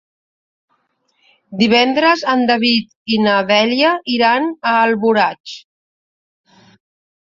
[1.59, 5.59] Divendres en David i na Dèlia iran a Alboraig.